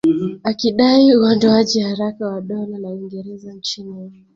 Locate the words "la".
2.77-2.89